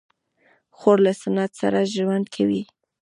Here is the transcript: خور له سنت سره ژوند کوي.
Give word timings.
خور 0.77 0.97
له 1.05 1.13
سنت 1.21 1.51
سره 1.61 1.79
ژوند 1.93 2.25
کوي. 2.35 2.63